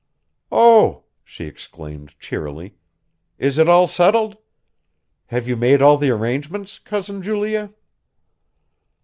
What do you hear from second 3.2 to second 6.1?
"is it all settled? Have you made all the